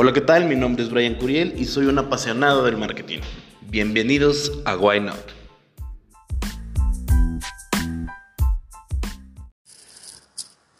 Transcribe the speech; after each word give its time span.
Hola, 0.00 0.12
¿qué 0.12 0.20
tal? 0.20 0.46
Mi 0.46 0.54
nombre 0.54 0.84
es 0.84 0.90
Brian 0.90 1.16
Curiel 1.16 1.60
y 1.60 1.64
soy 1.64 1.86
un 1.86 1.98
apasionado 1.98 2.62
del 2.62 2.76
marketing. 2.76 3.18
Bienvenidos 3.62 4.62
a 4.64 4.76
Why 4.76 5.00
Not. 5.00 5.18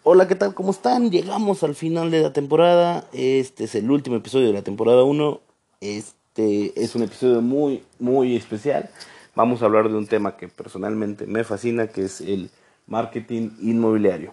Hola, 0.04 0.28
¿qué 0.28 0.36
tal? 0.36 0.54
¿Cómo 0.54 0.70
están? 0.70 1.10
Llegamos 1.10 1.64
al 1.64 1.74
final 1.74 2.12
de 2.12 2.22
la 2.22 2.32
temporada. 2.32 3.08
Este 3.12 3.64
es 3.64 3.74
el 3.74 3.90
último 3.90 4.14
episodio 4.14 4.46
de 4.46 4.52
la 4.52 4.62
temporada 4.62 5.02
1. 5.02 5.40
Este 5.80 6.80
es 6.80 6.94
un 6.94 7.02
episodio 7.02 7.40
muy, 7.40 7.82
muy 7.98 8.36
especial. 8.36 8.88
Vamos 9.34 9.62
a 9.62 9.64
hablar 9.64 9.88
de 9.88 9.96
un 9.96 10.06
tema 10.06 10.36
que 10.36 10.46
personalmente 10.46 11.26
me 11.26 11.42
fascina, 11.42 11.88
que 11.88 12.04
es 12.04 12.20
el 12.20 12.50
marketing 12.86 13.50
inmobiliario. 13.62 14.32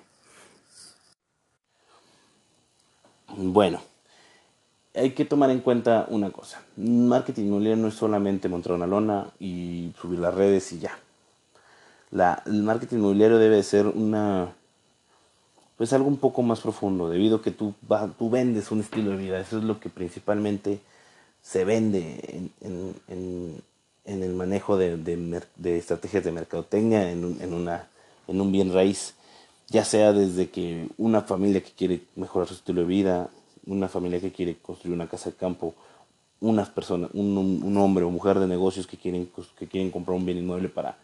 Bueno, 3.36 3.82
hay 4.96 5.12
que 5.12 5.26
tomar 5.26 5.50
en 5.50 5.60
cuenta 5.60 6.06
una 6.10 6.32
cosa. 6.32 6.62
Marketing 6.78 7.46
inmobiliario 7.46 7.82
no 7.82 7.90
es 7.90 7.96
solamente 7.96 8.50
montar 8.50 8.74
una 8.74 8.88
lona 8.88 9.28
y 9.40 9.92
subir 10.00 10.20
las 10.20 10.34
redes 10.34 10.72
y 10.74 10.80
ya. 10.80 10.98
La, 12.12 12.42
el 12.46 12.64
marketing 12.64 12.98
inmobiliario 12.98 13.38
debe 13.38 13.62
ser 13.64 13.88
una 13.88 14.54
pues 15.78 15.92
algo 15.92 16.08
un 16.08 16.18
poco 16.18 16.42
más 16.42 16.62
profundo, 16.62 17.10
debido 17.10 17.38
a 17.38 17.42
que 17.42 17.52
tú, 17.52 17.74
tú 18.18 18.30
vendes 18.30 18.72
un 18.72 18.80
estilo 18.80 19.12
de 19.12 19.18
vida. 19.18 19.40
Eso 19.40 19.58
es 19.58 19.64
lo 19.66 19.80
que 19.80 19.90
principalmente 19.90 20.80
se 21.42 21.66
vende 21.66 22.50
en, 22.62 23.62
el 24.06 24.34
manejo 24.34 24.78
de, 24.78 25.42
estrategias 25.64 26.24
de 26.24 26.32
mercadotecnia 26.32 27.12
en 27.12 27.38
en, 27.42 27.70
en 28.28 28.42
un 28.42 28.52
bien 28.52 28.74
raíz, 28.74 29.16
ya 29.68 29.84
sea 29.84 30.14
desde 30.14 30.50
que 30.50 30.88
una 30.98 31.22
familia 31.22 31.62
que 31.62 31.72
quiere 31.72 32.02
mejorar 32.16 32.48
su 32.48 32.56
estilo 32.56 32.82
de 32.82 32.88
vida, 32.88 33.30
una 33.68 33.88
familia 33.88 34.20
que 34.20 34.32
quiere 34.32 34.58
construir 34.58 34.96
una 34.96 35.08
casa 35.08 35.30
de 35.30 35.36
campo, 35.36 35.74
unas 36.42 36.70
personas, 36.70 37.10
un, 37.14 37.38
un, 37.38 37.78
hombre 37.78 38.04
o 38.04 38.10
mujer 38.10 38.40
de 38.40 38.48
negocios 38.48 38.88
que 38.88 38.98
quieren, 38.98 39.30
que 39.58 39.68
quieren 39.68 39.92
comprar 39.92 40.18
un 40.18 40.26
bien 40.26 40.38
inmueble 40.38 40.70
para, 40.70 40.98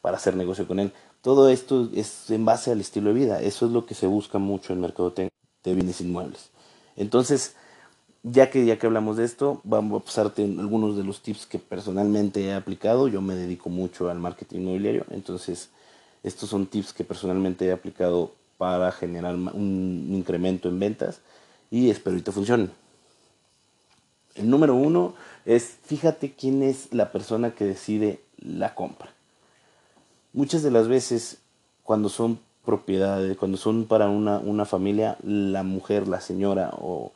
para 0.00 0.16
hacer 0.16 0.36
negocio 0.36 0.66
con 0.66 0.78
él. 0.78 0.92
Todo 1.22 1.48
esto 1.48 1.88
es 1.94 2.30
en 2.30 2.44
base 2.44 2.70
al 2.70 2.80
estilo 2.80 3.08
de 3.08 3.14
vida. 3.14 3.40
Eso 3.40 3.66
es 3.66 3.72
lo 3.72 3.86
que 3.86 3.94
se 3.94 4.06
busca 4.06 4.38
mucho 4.38 4.72
en 4.72 4.78
el 4.78 4.82
mercado 4.82 5.12
de 5.16 5.74
bienes 5.74 6.00
inmuebles. 6.00 6.50
Entonces, 6.96 7.56
ya 8.22 8.50
que, 8.50 8.64
ya 8.64 8.78
que 8.78 8.86
hablamos 8.86 9.16
de 9.16 9.24
esto, 9.24 9.60
vamos 9.64 10.02
a 10.02 10.04
pasarte 10.04 10.44
algunos 10.44 10.96
de 10.96 11.04
los 11.04 11.22
tips 11.22 11.46
que 11.46 11.58
personalmente 11.58 12.44
he 12.44 12.54
aplicado. 12.54 13.08
Yo 13.08 13.20
me 13.20 13.34
dedico 13.34 13.70
mucho 13.70 14.10
al 14.10 14.18
marketing 14.18 14.60
inmobiliario. 14.60 15.04
Entonces, 15.10 15.70
estos 16.22 16.50
son 16.50 16.66
tips 16.66 16.92
que 16.92 17.04
personalmente 17.04 17.66
he 17.66 17.72
aplicado 17.72 18.32
para 18.58 18.90
generar 18.92 19.34
un 19.34 20.08
incremento 20.10 20.68
en 20.68 20.78
ventas 20.78 21.20
y 21.70 21.90
espero 21.90 22.16
que 22.16 22.22
te 22.22 22.32
funcione. 22.32 22.68
El 24.34 24.50
número 24.50 24.74
uno 24.74 25.14
es 25.44 25.76
fíjate 25.84 26.32
quién 26.32 26.62
es 26.62 26.92
la 26.92 27.12
persona 27.12 27.52
que 27.52 27.64
decide 27.64 28.20
la 28.38 28.74
compra. 28.74 29.10
Muchas 30.32 30.62
de 30.62 30.70
las 30.70 30.88
veces 30.88 31.38
cuando 31.82 32.08
son 32.08 32.38
propiedades, 32.64 33.36
cuando 33.38 33.56
son 33.56 33.86
para 33.86 34.08
una, 34.08 34.38
una 34.38 34.64
familia, 34.64 35.16
la 35.22 35.62
mujer, 35.62 36.08
la 36.08 36.20
señora 36.20 36.70
o, 36.76 37.12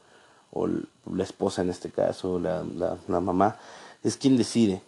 o 0.52 0.68
la 0.68 1.24
esposa 1.24 1.62
en 1.62 1.70
este 1.70 1.90
caso, 1.90 2.38
la, 2.38 2.64
la, 2.76 2.96
la 3.08 3.20
mamá, 3.20 3.58
es 4.02 4.16
quien 4.16 4.36
decide. 4.36 4.80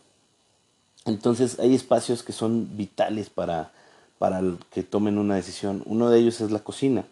Entonces 1.04 1.58
hay 1.58 1.74
espacios 1.74 2.22
que 2.22 2.32
son 2.32 2.76
vitales 2.76 3.28
para, 3.28 3.72
para 4.18 4.40
que 4.70 4.82
tomen 4.84 5.18
una 5.18 5.34
decisión. 5.34 5.82
Uno 5.84 6.08
de 6.08 6.20
ellos 6.20 6.40
es 6.40 6.50
la 6.52 6.60
cocina. 6.60 7.04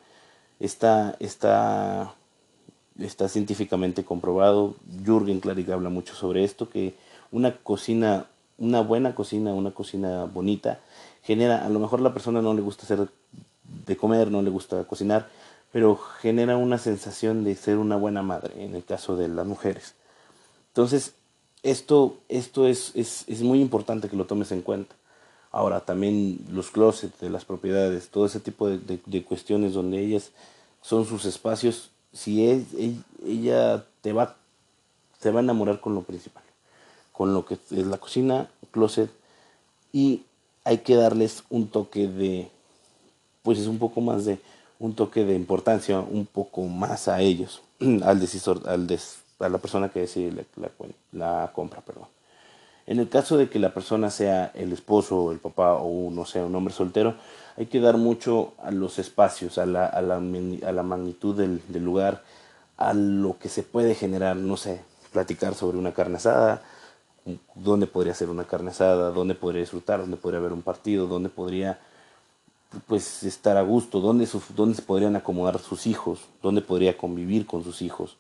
Está, 0.61 1.17
está 1.19 2.15
está 3.01 3.29
científicamente 3.29 4.05
comprobado, 4.05 4.77
Jürgen 5.05 5.41
Klarik 5.41 5.69
habla 5.71 5.89
mucho 5.89 6.15
sobre 6.15 6.45
esto, 6.45 6.69
que 6.69 6.95
una 7.31 7.57
cocina, 7.57 8.27
una 8.59 8.81
buena 8.81 9.15
cocina, 9.15 9.53
una 9.53 9.73
cocina 9.73 10.25
bonita, 10.25 10.81
genera, 11.23 11.65
a 11.65 11.69
lo 11.69 11.79
mejor 11.79 12.01
a 12.01 12.03
la 12.03 12.13
persona 12.13 12.43
no 12.43 12.55
le 12.55 12.61
gusta 12.61 12.85
hacer 12.85 13.09
de 13.87 13.97
comer, 13.97 14.31
no 14.31 14.43
le 14.43 14.51
gusta 14.51 14.85
cocinar, 14.85 15.29
pero 15.73 15.97
genera 15.97 16.57
una 16.57 16.79
sensación 16.79 17.45
de 17.45 17.55
ser 17.55 17.79
una 17.79 17.97
buena 17.97 18.23
madre, 18.23 18.65
en 18.65 18.75
el 18.75 18.85
caso 18.85 19.17
de 19.17 19.29
las 19.29 19.47
mujeres. 19.47 19.95
Entonces, 20.69 21.15
esto, 21.63 22.17
esto 22.29 22.67
es, 22.67 22.93
es, 22.95 23.25
es 23.29 23.43
muy 23.43 23.61
importante 23.61 24.09
que 24.09 24.17
lo 24.17 24.27
tomes 24.27 24.51
en 24.53 24.63
cuenta. 24.63 24.95
Ahora, 25.53 25.81
también 25.81 26.39
los 26.51 26.71
closets 26.71 27.21
de 27.21 27.31
las 27.31 27.45
propiedades, 27.45 28.09
todo 28.09 28.27
ese 28.27 28.41
tipo 28.41 28.69
de, 28.69 29.01
de 29.05 29.25
cuestiones 29.25 29.75
donde 29.75 30.01
ellas 30.01 30.31
son 30.81 31.05
sus 31.05 31.25
espacios 31.25 31.91
si 32.13 32.49
es, 32.49 32.65
ella 33.25 33.85
te 34.01 34.13
va, 34.13 34.37
se 35.21 35.31
va 35.31 35.41
a 35.41 35.43
enamorar 35.43 35.81
con 35.81 35.95
lo 35.95 36.03
principal, 36.03 36.43
con 37.13 37.35
lo 37.35 37.45
que 37.45 37.55
es 37.55 37.87
la 37.87 37.99
cocina, 37.99 38.51
closet, 38.71 39.11
y 39.93 40.23
hay 40.65 40.79
que 40.79 40.95
darles 40.95 41.45
un 41.51 41.69
toque 41.69 42.09
de, 42.09 42.49
pues 43.43 43.59
es 43.59 43.67
un 43.67 43.79
poco 43.79 44.01
más 44.01 44.25
de, 44.25 44.39
un 44.79 44.95
toque 44.95 45.25
de 45.25 45.35
importancia, 45.35 46.01
un 46.01 46.27
poco 46.27 46.63
más 46.63 47.07
a 47.09 47.21
ellos, 47.21 47.63
al 48.03 48.19
decisor, 48.19 48.69
al 48.69 48.87
des, 48.87 49.19
a 49.39 49.49
la 49.49 49.59
persona 49.59 49.91
que 49.91 50.01
decide 50.01 50.47
la, 50.57 50.71
la, 51.13 51.53
compra, 51.53 51.81
perdón. 51.81 52.07
En 52.91 52.99
el 52.99 53.09
caso 53.09 53.37
de 53.37 53.49
que 53.49 53.61
la 53.61 53.73
persona 53.73 54.11
sea 54.11 54.51
el 54.53 54.73
esposo, 54.73 55.31
el 55.31 55.39
papá 55.39 55.75
o 55.75 56.11
no 56.11 56.25
sea 56.25 56.45
un 56.45 56.57
hombre 56.57 56.75
soltero, 56.75 57.15
hay 57.57 57.67
que 57.67 57.79
dar 57.79 57.97
mucho 57.99 58.55
a 58.59 58.73
los 58.73 58.99
espacios, 58.99 59.59
a 59.59 59.65
la, 59.65 60.83
magnitud 60.83 61.37
del, 61.37 61.63
del, 61.69 61.85
lugar, 61.85 62.25
a 62.77 62.93
lo 62.93 63.39
que 63.39 63.49
se 63.49 63.63
puede 63.63 63.95
generar, 63.95 64.35
no 64.35 64.57
sé, 64.57 64.81
platicar 65.13 65.55
sobre 65.55 65.79
una 65.79 65.93
carne 65.93 66.17
asada, 66.17 66.63
dónde 67.55 67.87
podría 67.87 68.13
ser 68.13 68.29
una 68.29 68.43
carne 68.43 68.71
asada, 68.71 69.13
dónde 69.13 69.37
podría 69.37 69.61
disfrutar, 69.61 70.01
dónde 70.01 70.17
podría 70.17 70.41
haber 70.41 70.53
un 70.53 70.63
partido, 70.63 71.07
dónde 71.07 71.29
podría 71.29 71.79
pues 72.89 73.23
estar 73.23 73.57
a 73.57 73.63
gusto, 73.63 74.01
dónde, 74.01 74.29
dónde 74.57 74.75
se 74.75 74.83
podrían 74.83 75.15
acomodar 75.15 75.61
sus 75.61 75.87
hijos, 75.87 76.23
dónde 76.43 76.61
podría 76.61 76.99
convivir 76.99 77.47
con 77.47 77.63
sus 77.63 77.83
hijos. 77.83 78.17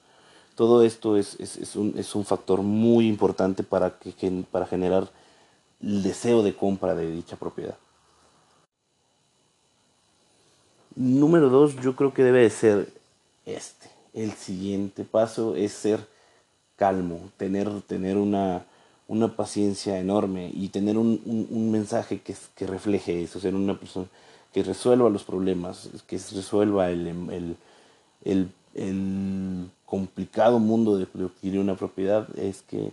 Todo 0.60 0.82
esto 0.82 1.16
es, 1.16 1.40
es, 1.40 1.56
es, 1.56 1.74
un, 1.74 1.94
es 1.96 2.14
un 2.14 2.22
factor 2.22 2.60
muy 2.60 3.08
importante 3.08 3.62
para, 3.62 3.98
que, 3.98 4.44
para 4.50 4.66
generar 4.66 5.08
el 5.80 6.02
deseo 6.02 6.42
de 6.42 6.54
compra 6.54 6.94
de 6.94 7.10
dicha 7.10 7.36
propiedad. 7.36 7.78
Número 10.94 11.48
dos, 11.48 11.76
yo 11.76 11.96
creo 11.96 12.12
que 12.12 12.24
debe 12.24 12.42
de 12.42 12.50
ser 12.50 12.92
este. 13.46 13.88
El 14.12 14.32
siguiente 14.32 15.04
paso 15.04 15.56
es 15.56 15.72
ser 15.72 16.06
calmo, 16.76 17.30
tener, 17.38 17.80
tener 17.80 18.18
una, 18.18 18.66
una 19.08 19.34
paciencia 19.34 19.98
enorme 19.98 20.50
y 20.52 20.68
tener 20.68 20.98
un, 20.98 21.48
un, 21.50 21.70
mensaje 21.70 22.20
que, 22.20 22.36
que, 22.54 22.66
refleje 22.66 23.22
eso, 23.22 23.40
ser 23.40 23.54
una 23.54 23.80
persona 23.80 24.08
que 24.52 24.62
resuelva 24.62 25.08
los 25.08 25.24
problemas, 25.24 25.88
que 26.06 26.18
resuelva 26.18 26.90
el, 26.90 27.06
el, 27.06 27.56
el, 28.26 28.48
el 28.74 29.70
complicado 29.90 30.60
mundo 30.60 30.96
de 30.96 31.04
adquirir 31.04 31.58
una 31.58 31.74
propiedad, 31.74 32.28
es 32.38 32.62
que, 32.62 32.92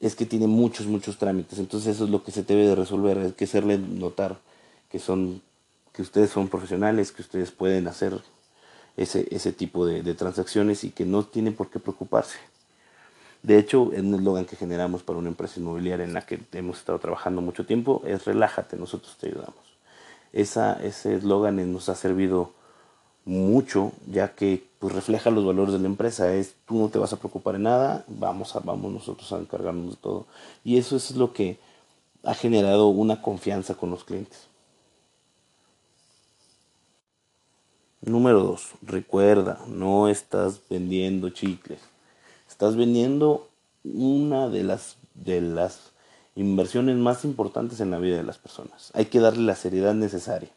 es 0.00 0.14
que 0.16 0.24
tiene 0.24 0.46
muchos, 0.46 0.86
muchos 0.86 1.18
trámites. 1.18 1.58
Entonces 1.58 1.94
eso 1.94 2.04
es 2.04 2.10
lo 2.10 2.24
que 2.24 2.32
se 2.32 2.42
debe 2.42 2.66
de 2.66 2.74
resolver, 2.74 3.18
hay 3.18 3.32
que 3.32 3.44
hacerle 3.44 3.78
notar 3.78 4.38
que 4.90 4.98
son 4.98 5.42
que 5.92 6.02
ustedes 6.02 6.30
son 6.30 6.48
profesionales, 6.48 7.12
que 7.12 7.20
ustedes 7.20 7.50
pueden 7.50 7.88
hacer 7.88 8.20
ese, 8.96 9.26
ese 9.30 9.52
tipo 9.52 9.84
de, 9.86 10.02
de 10.02 10.14
transacciones 10.14 10.84
y 10.84 10.90
que 10.90 11.04
no 11.04 11.24
tienen 11.24 11.54
por 11.54 11.68
qué 11.68 11.78
preocuparse. 11.80 12.38
De 13.42 13.58
hecho, 13.58 13.90
en 13.92 14.08
el 14.08 14.20
eslogan 14.20 14.44
que 14.44 14.56
generamos 14.56 15.02
para 15.02 15.18
una 15.18 15.28
empresa 15.28 15.58
inmobiliaria 15.58 16.04
en 16.04 16.14
la 16.14 16.22
que 16.22 16.38
hemos 16.52 16.78
estado 16.78 16.98
trabajando 16.98 17.40
mucho 17.40 17.66
tiempo 17.66 18.02
es 18.06 18.24
relájate, 18.24 18.76
nosotros 18.76 19.16
te 19.18 19.28
ayudamos. 19.28 19.54
Esa, 20.32 20.74
ese 20.74 21.16
eslogan 21.16 21.72
nos 21.72 21.88
ha 21.88 21.96
servido 21.96 22.52
mucho 23.24 23.92
ya 24.10 24.34
que 24.34 24.64
pues, 24.78 24.94
refleja 24.94 25.30
los 25.30 25.44
valores 25.44 25.72
de 25.72 25.80
la 25.80 25.86
empresa. 25.86 26.32
Es 26.34 26.54
tú 26.66 26.78
no 26.78 26.88
te 26.88 26.98
vas 26.98 27.12
a 27.12 27.18
preocupar 27.18 27.54
en 27.56 27.64
nada, 27.64 28.04
vamos, 28.08 28.56
a, 28.56 28.60
vamos 28.60 28.92
nosotros 28.92 29.32
a 29.32 29.38
encargarnos 29.38 29.90
de 29.90 29.96
todo. 29.96 30.26
Y 30.64 30.78
eso 30.78 30.96
es 30.96 31.12
lo 31.12 31.32
que 31.32 31.58
ha 32.24 32.34
generado 32.34 32.88
una 32.88 33.22
confianza 33.22 33.74
con 33.74 33.90
los 33.90 34.04
clientes. 34.04 34.50
Número 38.02 38.42
dos, 38.42 38.70
recuerda, 38.80 39.60
no 39.68 40.08
estás 40.08 40.60
vendiendo 40.70 41.28
chicles. 41.28 41.80
Estás 42.48 42.74
vendiendo 42.74 43.48
una 43.84 44.48
de 44.48 44.64
las, 44.64 44.96
de 45.14 45.42
las 45.42 45.90
inversiones 46.34 46.96
más 46.96 47.24
importantes 47.24 47.80
en 47.80 47.90
la 47.90 47.98
vida 47.98 48.16
de 48.16 48.22
las 48.22 48.38
personas. 48.38 48.90
Hay 48.94 49.06
que 49.06 49.20
darle 49.20 49.42
la 49.42 49.54
seriedad 49.54 49.94
necesaria. 49.94 50.48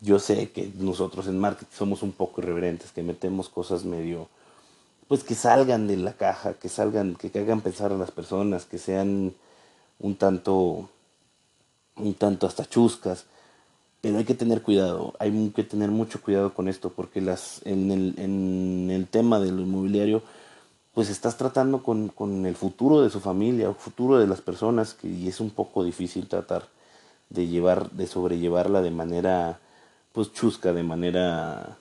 Yo 0.00 0.18
sé 0.20 0.50
que 0.50 0.70
nosotros 0.78 1.26
en 1.26 1.38
marketing 1.38 1.74
somos 1.76 2.02
un 2.02 2.12
poco 2.12 2.40
irreverentes, 2.40 2.92
que 2.92 3.02
metemos 3.02 3.48
cosas 3.48 3.84
medio, 3.84 4.28
pues 5.08 5.24
que 5.24 5.34
salgan 5.34 5.88
de 5.88 5.96
la 5.96 6.12
caja, 6.12 6.54
que 6.54 6.68
salgan, 6.68 7.16
que 7.16 7.36
hagan 7.38 7.60
pensar 7.62 7.92
a 7.92 7.96
las 7.96 8.12
personas, 8.12 8.64
que 8.64 8.78
sean 8.78 9.34
un 9.98 10.14
tanto, 10.16 10.88
un 11.96 12.14
tanto 12.14 12.46
hasta 12.46 12.64
chuscas. 12.64 13.26
Pero 14.00 14.18
hay 14.18 14.24
que 14.24 14.34
tener 14.34 14.62
cuidado, 14.62 15.14
hay 15.18 15.50
que 15.50 15.64
tener 15.64 15.90
mucho 15.90 16.22
cuidado 16.22 16.54
con 16.54 16.68
esto, 16.68 16.90
porque 16.90 17.20
las, 17.20 17.60
en, 17.64 17.90
el, 17.90 18.14
en 18.18 18.90
el 18.92 19.08
tema 19.08 19.40
del 19.40 19.58
inmobiliario, 19.58 20.22
pues 20.94 21.10
estás 21.10 21.36
tratando 21.36 21.82
con, 21.82 22.08
con 22.08 22.46
el 22.46 22.54
futuro 22.54 23.02
de 23.02 23.10
su 23.10 23.18
familia, 23.18 23.68
el 23.68 23.74
futuro 23.74 24.18
de 24.20 24.28
las 24.28 24.40
personas, 24.40 24.94
que, 24.94 25.08
y 25.08 25.26
es 25.26 25.40
un 25.40 25.50
poco 25.50 25.82
difícil 25.82 26.28
tratar 26.28 26.68
de 27.30 27.48
llevar, 27.48 27.90
de 27.90 28.06
sobrellevarla 28.06 28.82
de 28.82 28.90
manera 28.92 29.58
pues 30.18 30.32
chusca, 30.32 30.72
de 30.72 30.82
manera 30.82 31.78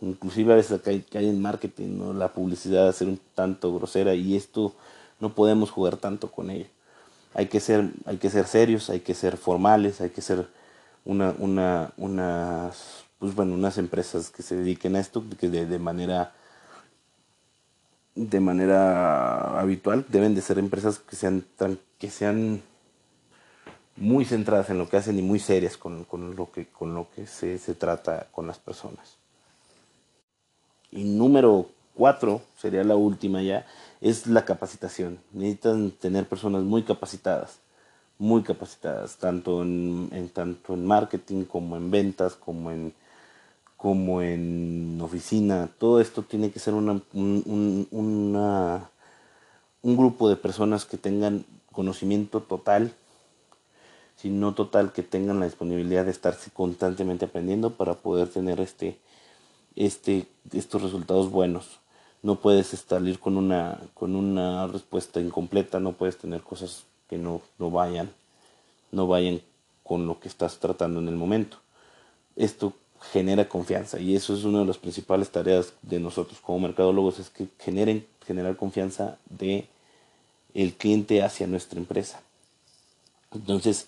inclusive 0.00 0.52
a 0.52 0.54
veces 0.54 0.80
que 0.80 0.90
hay, 0.90 1.28
en 1.28 1.42
marketing, 1.42 1.98
¿no? 1.98 2.12
la 2.12 2.32
publicidad 2.32 2.92
ser 2.92 3.08
un 3.08 3.18
tanto 3.34 3.74
grosera 3.74 4.14
y 4.14 4.36
esto 4.36 4.76
no 5.18 5.34
podemos 5.34 5.72
jugar 5.72 5.96
tanto 5.96 6.30
con 6.30 6.50
ello. 6.50 6.66
Hay 7.34 7.46
que 7.46 7.58
ser, 7.58 7.90
hay 8.06 8.18
que 8.18 8.30
ser 8.30 8.46
serios, 8.46 8.90
hay 8.90 9.00
que 9.00 9.12
ser 9.14 9.36
formales, 9.36 10.00
hay 10.00 10.10
que 10.10 10.22
ser 10.22 10.46
una, 11.04 11.34
una, 11.40 11.90
unas, 11.96 13.02
pues 13.18 13.34
bueno, 13.34 13.54
unas 13.54 13.76
empresas 13.76 14.30
que 14.30 14.44
se 14.44 14.54
dediquen 14.54 14.94
a 14.94 15.00
esto, 15.00 15.24
que 15.40 15.48
de, 15.48 15.66
de 15.66 15.78
manera 15.80 16.32
de 18.14 18.38
manera 18.38 19.58
habitual 19.58 20.06
deben 20.10 20.36
de 20.36 20.42
ser 20.42 20.60
empresas 20.60 21.00
que 21.00 21.16
sean 21.16 21.44
que 21.98 22.08
sean 22.08 22.62
muy 24.00 24.24
centradas 24.24 24.70
en 24.70 24.78
lo 24.78 24.88
que 24.88 24.96
hacen 24.96 25.18
y 25.18 25.22
muy 25.22 25.38
serias 25.38 25.76
con, 25.76 26.04
con 26.04 26.34
lo 26.34 26.50
que 26.50 26.66
con 26.66 26.94
lo 26.94 27.06
que 27.14 27.26
se, 27.26 27.58
se 27.58 27.74
trata 27.74 28.26
con 28.32 28.48
las 28.48 28.58
personas 28.58 29.20
y 30.92 31.04
número 31.04 31.66
cuatro, 31.94 32.42
sería 32.56 32.84
la 32.84 32.96
última 32.96 33.42
ya, 33.42 33.66
es 34.00 34.26
la 34.26 34.44
capacitación. 34.44 35.18
Necesitan 35.32 35.90
tener 35.92 36.26
personas 36.26 36.62
muy 36.62 36.82
capacitadas, 36.82 37.58
muy 38.18 38.42
capacitadas, 38.42 39.16
tanto 39.16 39.62
en, 39.62 40.30
tanto 40.32 40.74
en 40.74 40.86
marketing 40.86 41.44
como 41.44 41.76
en 41.76 41.90
ventas, 41.90 42.34
como 42.34 42.70
en, 42.70 42.92
como 43.76 44.22
en 44.22 44.98
oficina. 45.00 45.68
Todo 45.78 46.00
esto 46.00 46.22
tiene 46.22 46.50
que 46.50 46.58
ser 46.58 46.74
una, 46.74 47.00
un, 47.12 47.88
un 49.82 49.96
grupo 49.96 50.28
de 50.28 50.36
personas 50.36 50.84
que 50.84 50.96
tengan 50.96 51.44
conocimiento 51.72 52.40
total, 52.40 52.92
si 54.20 54.28
no 54.28 54.54
total, 54.54 54.92
que 54.92 55.02
tengan 55.02 55.40
la 55.40 55.46
disponibilidad 55.46 56.04
de 56.04 56.10
estarse 56.10 56.50
constantemente 56.50 57.24
aprendiendo 57.24 57.70
para 57.70 57.94
poder 57.94 58.28
tener 58.28 58.60
este 58.60 58.98
este, 59.76 60.26
estos 60.52 60.82
resultados 60.82 61.30
buenos. 61.30 61.78
No 62.22 62.36
puedes 62.36 62.66
salir 62.66 63.18
con 63.18 63.36
una, 63.36 63.80
con 63.94 64.14
una 64.14 64.66
respuesta 64.66 65.20
incompleta, 65.20 65.80
no 65.80 65.92
puedes 65.92 66.18
tener 66.18 66.42
cosas 66.42 66.84
que 67.08 67.16
no, 67.16 67.40
no 67.58 67.70
vayan, 67.70 68.10
no 68.92 69.06
vayan 69.06 69.40
con 69.82 70.06
lo 70.06 70.20
que 70.20 70.28
estás 70.28 70.58
tratando 70.58 71.00
en 71.00 71.08
el 71.08 71.16
momento. 71.16 71.56
Esto 72.36 72.74
genera 73.00 73.48
confianza 73.48 73.98
y 73.98 74.14
eso 74.14 74.34
es 74.34 74.44
una 74.44 74.60
de 74.60 74.66
las 74.66 74.76
principales 74.76 75.30
tareas 75.30 75.72
de 75.80 75.98
nosotros 75.98 76.38
como 76.40 76.60
mercadólogos 76.60 77.18
es 77.18 77.30
que 77.30 77.48
generen 77.58 78.06
generar 78.26 78.56
confianza 78.56 79.16
de 79.30 79.66
cliente 80.76 81.22
hacia 81.22 81.46
nuestra 81.46 81.78
empresa 81.78 82.20
entonces 83.32 83.86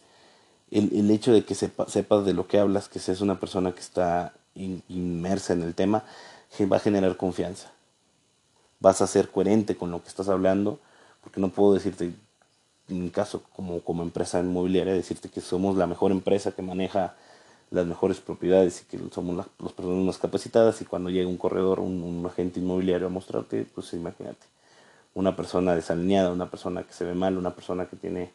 el, 0.73 0.91
el 0.93 1.11
hecho 1.11 1.33
de 1.33 1.45
que 1.45 1.55
sepa, 1.55 1.89
sepas 1.89 2.25
de 2.25 2.35
lo 2.35 2.49
que 2.49 2.59
hablas 2.59 2.89
que 2.89 2.99
seas 2.99 3.21
una 3.21 3.39
persona 3.39 3.73
que 3.73 3.81
está 3.81 4.33
inmersa 4.55 5.53
en 5.53 5.63
el 5.63 5.75
tema, 5.75 6.05
va 6.71 6.77
a 6.77 6.81
generar 6.81 7.17
confianza. 7.17 7.71
Vas 8.81 9.01
a 9.01 9.07
ser 9.07 9.31
coherente 9.31 9.77
con 9.77 9.91
lo 9.91 10.03
que 10.03 10.09
estás 10.09 10.29
hablando, 10.29 10.79
porque 11.23 11.41
no 11.41 11.51
puedo 11.51 11.75
decirte, 11.75 12.13
en 12.89 13.05
mi 13.05 13.11
caso 13.11 13.43
como, 13.55 13.81
como 13.81 14.03
empresa 14.03 14.41
inmobiliaria, 14.41 14.93
decirte 14.93 15.29
que 15.29 15.41
somos 15.41 15.77
la 15.77 15.87
mejor 15.87 16.11
empresa 16.11 16.53
que 16.53 16.63
maneja 16.63 17.15
las 17.71 17.87
mejores 17.87 18.21
propiedades 18.21 18.83
y 18.83 18.85
que 18.85 18.99
somos 19.13 19.37
las, 19.37 19.47
personas 19.73 20.05
más 20.05 20.19
capacitadas 20.19 20.83
y 20.83 20.85
cuando 20.85 21.09
llega 21.09 21.29
un 21.29 21.39
corredor, 21.39 21.81
un, 21.81 22.03
un, 22.03 22.27
agente 22.27 22.61
inmobiliario 22.61 23.07
a 23.07 23.11
mostrarte, 23.11 23.67
pues 23.75 23.95
imagínate, 23.95 24.45
una 25.15 25.35
persona 25.37 25.75
desalineada, 25.75 26.33
una 26.33 26.51
persona 26.51 26.83
que 26.83 26.93
se 26.93 27.05
ve 27.05 27.15
mal, 27.15 27.39
una 27.39 27.55
persona 27.55 27.87
que 27.87 27.97
tiene 27.97 28.31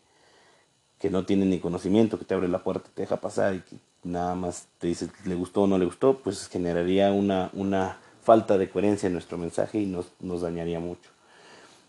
que 1.00 1.10
no 1.10 1.26
tiene 1.26 1.46
ni 1.46 1.60
conocimiento, 1.60 2.18
que 2.18 2.26
te 2.26 2.34
abre 2.34 2.48
la 2.48 2.64
puerta, 2.64 2.90
te 2.94 3.04
deja 3.04 3.18
pasar 3.18 3.56
y 3.56 3.64
nada 4.04 4.36
más 4.36 4.68
te 4.80 4.88
dice 4.88 5.10
le 5.26 5.36
gustó 5.36 5.64
o 5.64 5.68
no 5.68 5.78
le 5.78 5.86
gustó, 5.86 6.18
pues 6.20 6.48
generaría 6.48 7.12
una, 7.12 7.50
una 7.54 7.98
falta 8.24 8.58
de 8.58 8.70
coherencia 8.70 9.08
en 9.08 9.14
nuestro 9.14 9.38
mensaje 9.38 9.80
y 9.80 9.86
nos, 9.86 10.08
nos 10.20 10.42
dañaría 10.42 10.80
mucho. 10.80 11.10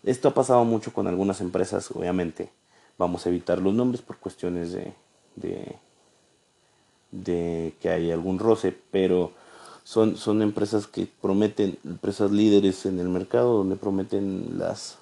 Esto 0.03 0.29
ha 0.29 0.33
pasado 0.33 0.63
mucho 0.63 0.93
con 0.93 1.07
algunas 1.07 1.41
empresas, 1.41 1.91
obviamente. 1.91 2.49
Vamos 2.97 3.25
a 3.25 3.29
evitar 3.29 3.59
los 3.59 3.73
nombres 3.73 4.01
por 4.01 4.17
cuestiones 4.17 4.71
de, 4.71 4.93
de, 5.35 5.75
de 7.11 7.73
que 7.81 7.89
hay 7.89 8.11
algún 8.11 8.39
roce, 8.39 8.75
pero 8.91 9.31
son, 9.83 10.17
son 10.17 10.41
empresas 10.41 10.87
que 10.87 11.07
prometen, 11.21 11.77
empresas 11.83 12.31
líderes 12.31 12.85
en 12.85 12.99
el 12.99 13.09
mercado, 13.09 13.57
donde 13.57 13.75
prometen 13.75 14.59
las 14.59 14.98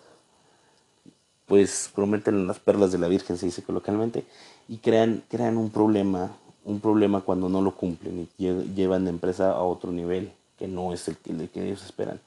pues 1.48 1.90
prometen 1.96 2.46
las 2.46 2.60
perlas 2.60 2.92
de 2.92 3.00
la 3.00 3.08
Virgen, 3.08 3.38
se 3.38 3.48
dice 3.48 3.64
coloquialmente, 3.64 4.26
y 4.68 4.78
crean, 4.78 5.24
crean 5.30 5.58
un 5.58 5.72
problema 5.72 6.32
un 6.68 6.82
problema 6.82 7.22
cuando 7.22 7.48
no 7.48 7.62
lo 7.62 7.72
cumplen 7.76 8.28
y 8.38 8.46
llevan 8.76 9.06
la 9.06 9.10
empresa 9.10 9.52
a 9.52 9.64
otro 9.64 9.94
nivel 9.94 10.34
que 10.60 10.68
no 10.68 10.92
es 10.92 11.08
el 11.08 11.16
que, 11.16 11.64
ellos 11.64 11.84
esperan. 11.84 12.20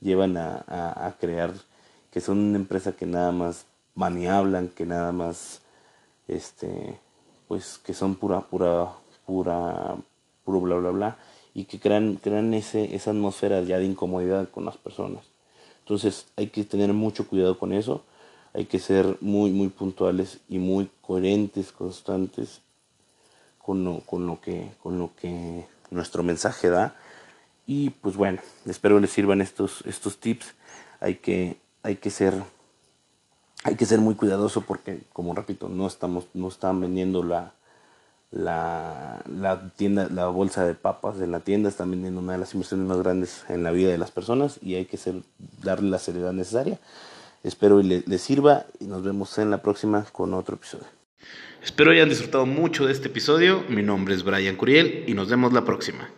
Llevan 0.00 0.36
a, 0.36 0.62
a, 0.68 1.16
crear 1.18 1.52
que 2.12 2.20
son 2.20 2.38
una 2.38 2.56
empresa 2.56 2.92
que 2.92 3.04
nada 3.04 3.32
más 3.32 3.66
maniablan, 3.96 4.68
que 4.68 4.86
nada 4.86 5.10
más, 5.10 5.60
este, 6.28 6.98
pues 7.48 7.78
que 7.84 7.92
son 7.92 8.14
pura, 8.14 8.42
pura, 8.42 8.92
pura, 9.26 9.96
puro 10.44 10.60
bla, 10.60 10.76
bla, 10.76 10.90
bla, 10.90 11.16
y 11.52 11.64
que 11.64 11.80
crean, 11.80 12.14
crean 12.14 12.54
ese, 12.54 12.94
esa 12.94 13.10
atmósfera 13.10 13.60
ya 13.62 13.78
de 13.78 13.86
incomodidad 13.86 14.48
con 14.50 14.64
las 14.64 14.76
personas. 14.76 15.24
Entonces 15.80 16.26
hay 16.36 16.46
que 16.46 16.62
tener 16.62 16.92
mucho 16.92 17.26
cuidado 17.26 17.58
con 17.58 17.72
eso, 17.72 18.04
hay 18.54 18.66
que 18.66 18.78
ser 18.78 19.16
muy, 19.20 19.50
muy 19.50 19.68
puntuales 19.68 20.38
y 20.48 20.58
muy 20.58 20.90
coherentes, 21.02 21.72
constantes 21.72 22.60
con 23.58 23.84
lo, 23.84 24.00
con 24.00 24.26
lo, 24.26 24.40
que, 24.40 24.72
con 24.82 24.98
lo 24.98 25.10
que 25.20 25.66
nuestro 25.90 26.22
mensaje 26.22 26.68
da. 26.68 26.96
Y 27.66 27.90
pues 27.90 28.16
bueno, 28.16 28.40
espero 28.66 28.98
les 28.98 29.10
sirvan 29.10 29.40
estos, 29.40 29.84
estos 29.86 30.18
tips. 30.18 30.54
Hay 31.00 31.16
que, 31.16 31.56
hay 31.82 31.96
que 31.96 32.10
ser 32.10 32.34
hay 33.62 33.76
que 33.76 33.84
ser 33.84 34.00
muy 34.00 34.14
cuidadoso 34.14 34.62
porque 34.62 35.02
como 35.12 35.34
repito 35.34 35.68
no 35.68 35.86
estamos 35.86 36.24
no 36.32 36.48
están 36.48 36.80
vendiendo 36.80 37.22
la 37.22 37.52
la, 38.30 39.22
la 39.26 39.70
tienda 39.76 40.08
la 40.08 40.28
bolsa 40.28 40.64
de 40.64 40.74
papas 40.74 41.18
de 41.18 41.26
la 41.26 41.40
tienda 41.40 41.68
están 41.68 41.90
vendiendo 41.90 42.20
una 42.20 42.32
de 42.32 42.38
las 42.38 42.54
inversiones 42.54 42.86
más 42.86 42.98
grandes 42.98 43.44
en 43.48 43.62
la 43.62 43.70
vida 43.70 43.90
de 43.90 43.98
las 43.98 44.12
personas 44.12 44.58
y 44.62 44.76
hay 44.76 44.86
que 44.86 44.96
ser 44.96 45.22
darle 45.62 45.90
la 45.90 45.98
seriedad 45.98 46.32
necesaria 46.32 46.78
espero 47.42 47.80
y 47.80 48.02
les 48.06 48.20
sirva 48.20 48.66
y 48.78 48.86
nos 48.86 49.02
vemos 49.02 49.38
en 49.38 49.50
la 49.50 49.62
próxima 49.62 50.04
con 50.12 50.34
otro 50.34 50.56
episodio 50.56 50.86
Espero 51.62 51.90
hayan 51.90 52.08
disfrutado 52.08 52.46
mucho 52.46 52.86
de 52.86 52.92
este 52.92 53.08
episodio. 53.08 53.64
Mi 53.68 53.82
nombre 53.82 54.14
es 54.14 54.22
Brian 54.22 54.56
Curiel 54.56 55.04
y 55.06 55.12
nos 55.12 55.28
vemos 55.28 55.52
la 55.52 55.64
próxima. 55.64 56.08